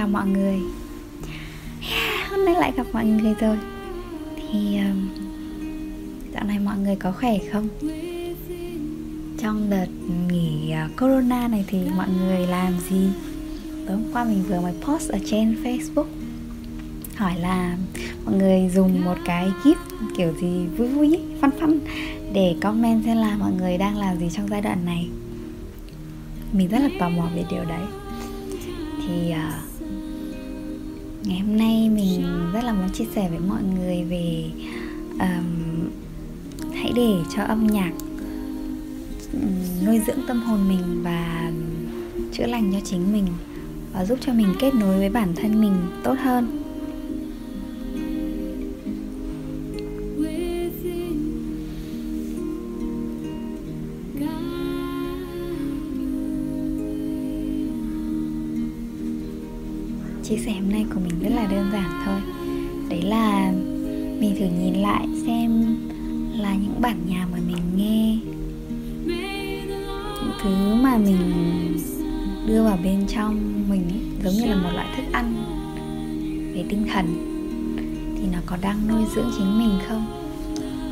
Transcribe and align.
chào 0.00 0.08
mọi 0.08 0.26
người 0.26 0.60
yeah, 1.90 2.30
Hôm 2.30 2.44
nay 2.44 2.54
lại 2.54 2.72
gặp 2.76 2.86
mọi 2.92 3.04
người 3.04 3.34
rồi 3.40 3.58
Thì 4.36 4.78
um, 4.78 5.08
dạo 6.34 6.44
này 6.44 6.58
mọi 6.58 6.78
người 6.78 6.96
có 6.96 7.12
khỏe 7.12 7.38
không? 7.52 7.68
Trong 9.38 9.70
đợt 9.70 9.86
nghỉ 10.28 10.70
à, 10.70 10.88
corona 11.00 11.48
này 11.48 11.64
thì 11.68 11.78
mọi 11.96 12.08
người 12.08 12.46
làm 12.46 12.72
gì? 12.90 13.08
Tối 13.86 13.96
hôm 13.96 14.04
qua 14.12 14.24
mình 14.24 14.42
vừa 14.48 14.60
mới 14.60 14.72
post 14.84 15.10
ở 15.10 15.18
trên 15.26 15.56
Facebook 15.62 16.06
Hỏi 17.16 17.34
là 17.40 17.76
mọi 18.24 18.34
người 18.34 18.70
dùng 18.74 19.04
một 19.04 19.16
cái 19.24 19.50
gift 19.64 20.14
kiểu 20.16 20.32
gì 20.40 20.66
vui 20.76 20.88
vui 20.88 21.18
phân 21.40 21.50
phân 21.60 21.80
Để 22.32 22.56
comment 22.62 23.04
xem 23.04 23.16
là 23.16 23.36
mọi 23.36 23.52
người 23.52 23.78
đang 23.78 23.98
làm 23.98 24.18
gì 24.18 24.28
trong 24.32 24.48
giai 24.48 24.60
đoạn 24.60 24.84
này 24.84 25.08
Mình 26.52 26.68
rất 26.68 26.78
là 26.78 26.88
tò 27.00 27.08
mò 27.08 27.28
về 27.34 27.44
điều 27.50 27.64
đấy 27.64 27.82
thì 29.06 29.32
uh, 29.32 29.69
ngày 31.24 31.38
hôm 31.38 31.56
nay 31.56 31.88
mình 31.88 32.22
rất 32.52 32.64
là 32.64 32.72
muốn 32.72 32.90
chia 32.90 33.04
sẻ 33.14 33.28
với 33.30 33.38
mọi 33.38 33.62
người 33.62 34.04
về 34.04 34.44
um, 35.20 35.88
hãy 36.74 36.92
để 36.96 37.14
cho 37.36 37.42
âm 37.42 37.66
nhạc 37.66 37.92
nuôi 39.86 40.00
dưỡng 40.06 40.26
tâm 40.28 40.42
hồn 40.42 40.68
mình 40.68 41.02
và 41.02 41.52
chữa 42.32 42.46
lành 42.46 42.72
cho 42.72 42.78
chính 42.84 43.12
mình 43.12 43.26
và 43.92 44.04
giúp 44.04 44.18
cho 44.20 44.32
mình 44.32 44.54
kết 44.60 44.74
nối 44.74 44.98
với 44.98 45.10
bản 45.10 45.34
thân 45.36 45.60
mình 45.60 45.74
tốt 46.04 46.14
hơn. 46.18 46.59
Chia 60.30 60.36
sẻ 60.36 60.52
hôm 60.52 60.72
nay 60.72 60.86
của 60.94 61.00
mình 61.00 61.20
rất 61.22 61.28
là 61.36 61.46
đơn 61.46 61.70
giản 61.72 62.02
thôi. 62.04 62.20
Đấy 62.88 63.02
là 63.02 63.52
mình 64.20 64.36
thử 64.38 64.44
nhìn 64.44 64.74
lại 64.74 65.06
xem 65.26 65.76
là 66.38 66.54
những 66.54 66.80
bản 66.80 66.96
nhạc 67.06 67.26
mà 67.32 67.38
mình 67.46 67.62
nghe 67.76 68.18
những 70.16 70.32
thứ 70.42 70.74
mà 70.74 70.96
mình 70.96 71.16
đưa 72.46 72.64
vào 72.64 72.78
bên 72.84 73.06
trong 73.08 73.64
mình 73.70 73.82
ấy, 73.82 74.00
giống 74.24 74.34
như 74.34 74.44
là 74.44 74.56
một 74.56 74.70
loại 74.74 74.86
thức 74.96 75.02
ăn 75.12 75.34
về 76.54 76.64
tinh 76.68 76.86
thần. 76.92 77.06
Thì 78.18 78.24
nó 78.32 78.38
có 78.46 78.56
đang 78.62 78.88
nuôi 78.88 79.02
dưỡng 79.14 79.30
chính 79.38 79.58
mình 79.58 79.78
không? 79.88 80.06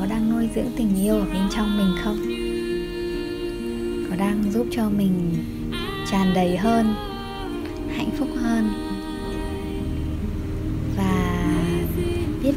Có 0.00 0.06
đang 0.06 0.30
nuôi 0.30 0.48
dưỡng 0.54 0.70
tình 0.76 0.96
yêu 1.04 1.14
ở 1.14 1.24
bên 1.24 1.42
trong 1.50 1.78
mình 1.78 1.94
không? 2.02 2.16
Có 4.10 4.16
đang 4.16 4.52
giúp 4.52 4.66
cho 4.70 4.90
mình 4.90 5.34
tràn 6.10 6.34
đầy 6.34 6.56
hơn 6.56 6.94
hạnh 7.96 8.10
phúc 8.18 8.28
hơn? 8.40 8.89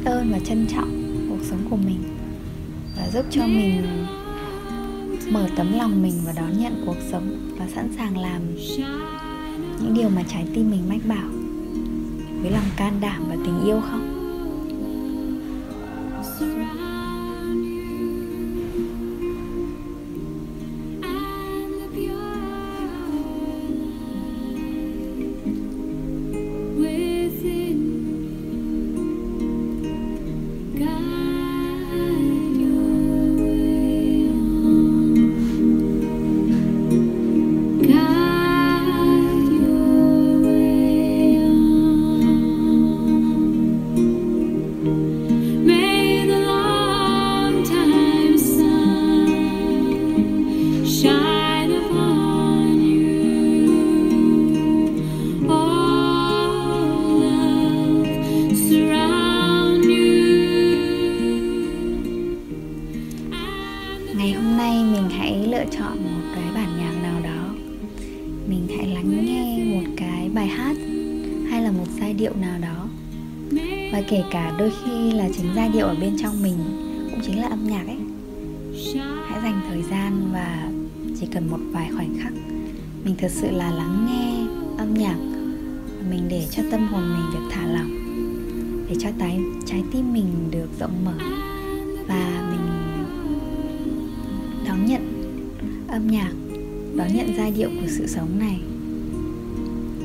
Biết 0.04 0.10
ơn 0.12 0.32
và 0.32 0.40
trân 0.40 0.68
trọng 0.68 1.04
cuộc 1.30 1.46
sống 1.46 1.68
của 1.70 1.76
mình 1.76 2.04
và 2.98 3.10
giúp 3.14 3.26
cho 3.30 3.48
mình 3.48 4.06
mở 5.30 5.48
tấm 5.56 5.74
lòng 5.78 6.02
mình 6.04 6.14
và 6.26 6.32
đón 6.32 6.58
nhận 6.58 6.84
cuộc 6.86 6.96
sống 7.12 7.56
và 7.60 7.68
sẵn 7.76 7.90
sàng 7.98 8.18
làm 8.18 8.42
những 9.82 9.94
điều 9.94 10.10
mà 10.10 10.24
trái 10.28 10.46
tim 10.54 10.72
mình 10.72 10.90
mách 10.90 11.06
bảo. 11.08 11.30
Với 12.42 12.52
lòng 12.52 12.66
can 12.78 12.94
đảm 13.02 13.24
và 13.30 13.36
tình 13.46 13.66
yêu 13.66 13.82
không? 13.82 14.13
Lựa 65.64 65.70
chọn 65.72 66.04
một 66.04 66.22
cái 66.36 66.44
bản 66.56 66.78
nhạc 66.78 67.02
nào 67.04 67.22
đó. 67.24 67.54
Mình 68.48 68.68
hãy 68.78 68.88
lắng 68.88 69.26
nghe 69.26 69.66
một 69.76 69.94
cái 69.98 70.30
bài 70.34 70.48
hát 70.48 70.76
hay 71.50 71.62
là 71.62 71.72
một 71.72 71.86
giai 72.00 72.14
điệu 72.14 72.32
nào 72.42 72.60
đó. 72.62 72.88
Và 73.92 74.02
kể 74.10 74.24
cả 74.32 74.56
đôi 74.60 74.72
khi 74.86 75.12
là 75.12 75.30
chính 75.38 75.46
giai 75.56 75.70
điệu 75.70 75.86
ở 75.86 75.96
bên 76.02 76.16
trong 76.18 76.44
mình 76.44 76.58
cũng 77.12 77.20
chính 77.24 77.42
là 77.42 77.48
âm 77.48 77.68
nhạc 77.68 77.86
ấy. 77.88 77.98
Hãy 79.28 79.42
dành 79.44 79.62
thời 79.70 79.84
gian 79.84 80.30
và 80.34 80.72
chỉ 81.20 81.26
cần 81.32 81.50
một 81.50 81.60
vài 81.72 81.90
khoảnh 81.96 82.16
khắc, 82.20 82.34
mình 83.04 83.16
thật 83.18 83.32
sự 83.32 83.52
là 83.52 83.72
lắng 83.72 84.08
nghe 84.10 84.46
âm 84.78 84.94
nhạc 84.94 85.18
và 85.98 86.10
mình 86.10 86.28
để 86.30 86.48
cho 86.52 86.64
tâm 86.72 86.88
hồn 86.88 87.02
mình 87.02 87.26
được 87.34 87.48
thả 87.52 87.66
lỏng, 87.68 87.92
để 88.90 88.96
cho 89.00 89.10
trái 89.20 89.40
trái 89.66 89.84
tim 89.92 90.14
mình 90.14 90.52
được 90.52 90.70
rộng 90.80 91.06
mở. 91.06 91.18
Và 92.08 92.52
mình 92.52 92.68
đón 94.68 94.86
nhận 94.86 95.13
âm 95.94 96.08
nhạc, 96.08 96.32
đón 96.96 97.08
nhận 97.14 97.34
giai 97.38 97.52
điệu 97.52 97.70
của 97.70 97.88
sự 97.88 98.08
sống 98.08 98.40
này. 98.40 98.60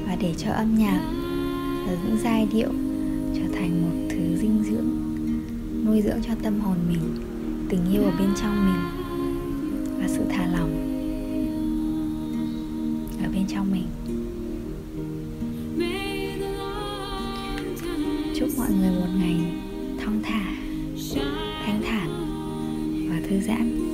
Và 0.06 0.16
để 0.21 0.34
cho 0.38 0.50
âm 0.50 0.78
nhạc 0.78 1.00
và 1.87 1.97
những 2.04 2.19
giai 2.22 2.49
điệu 2.53 2.69
trở 3.34 3.54
thành 3.54 3.82
một 3.82 4.09
thứ 4.10 4.37
dinh 4.41 4.62
dưỡng, 4.71 4.88
nuôi 5.87 6.03
dưỡng 6.03 6.22
cho 6.27 6.34
tâm 6.43 6.60
hồn 6.60 6.77
mình, 6.88 7.00
tình 7.69 7.81
yêu 7.93 8.03
ở 8.03 8.10
bên 8.19 8.28
trong 8.43 8.66
mình 8.66 8.82
và 10.00 10.09
sự 10.09 10.22
thả 10.31 10.47
lỏng 10.47 10.71
ở 13.25 13.28
bên 13.32 13.47
trong 13.48 13.72
mình. 13.72 13.87
Chúc 18.37 18.48
mọi 18.59 18.69
người 18.81 18.91
một 18.91 19.09
ngày 19.19 19.37
thong 20.04 20.22
thả, 20.22 20.56
thanh 21.66 21.82
thản 21.82 22.10
và 23.10 23.28
thư 23.28 23.41
giãn 23.41 23.88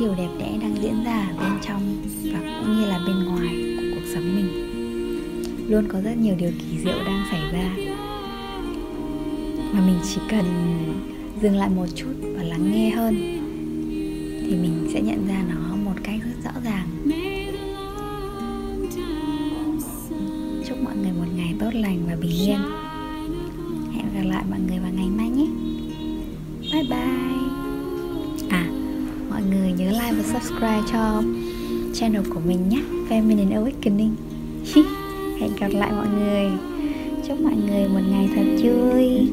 điều 0.00 0.14
đẹp 0.14 0.28
đẽ 0.38 0.58
đang 0.62 0.76
diễn 0.82 1.04
ra 1.04 1.28
ở 1.36 1.44
bên 1.44 1.52
trong 1.62 1.96
và 2.32 2.60
cũng 2.60 2.76
như 2.76 2.86
là 2.86 3.00
bên 3.06 3.24
ngoài 3.24 3.76
của 3.76 3.82
cuộc 3.94 4.06
sống 4.14 4.36
mình. 4.36 4.48
Luôn 5.68 5.84
có 5.88 6.00
rất 6.00 6.16
nhiều 6.18 6.34
điều 6.38 6.50
kỳ 6.58 6.78
diệu 6.78 6.98
đang 7.06 7.26
xảy 7.30 7.40
ra. 7.52 7.76
Mà 9.72 9.86
mình 9.86 9.98
chỉ 10.14 10.20
cần 10.28 10.44
dừng 11.42 11.56
lại 11.56 11.68
một 11.68 11.86
chút 11.94 12.12
và 12.22 12.42
lắng 12.42 12.72
nghe 12.72 12.90
hơn, 12.90 13.14
thì 14.42 14.56
mình 14.56 14.90
sẽ 14.92 15.00
nhận 15.00 15.26
ra 15.28 15.44
nó 15.48 15.76
một 15.76 15.94
cách 16.02 16.20
rất 16.24 16.44
rõ 16.44 16.60
ràng. 16.64 16.86
Chúc 20.68 20.78
mọi 20.82 20.96
người 20.96 21.12
một 21.12 21.32
ngày 21.36 21.54
tốt 21.60 21.70
lành 21.72 21.98
và 22.06 22.16
bình 22.20 22.40
yên. 22.40 22.60
Hẹn 23.94 24.06
gặp 24.14 24.30
lại 24.30 24.44
mọi 24.50 24.60
người 24.68 24.78
vào 24.78 24.92
ngày 24.94 25.08
mai 25.08 25.28
nhé. 25.28 25.46
Bye 26.72 26.84
bye 26.90 27.29
like 30.10 30.22
và 30.22 30.40
subscribe 30.40 30.82
cho 30.92 31.22
channel 31.94 32.22
của 32.34 32.40
mình 32.46 32.68
nhé. 32.68 32.82
Feminine 33.08 33.64
awakening. 33.64 34.10
Hẹn 35.40 35.50
gặp 35.60 35.68
lại 35.72 35.92
mọi 35.92 36.06
người. 36.18 36.46
Chúc 37.28 37.40
mọi 37.40 37.54
người 37.56 37.88
một 37.88 38.00
ngày 38.10 38.28
thật 38.34 38.44
vui. 38.62 39.30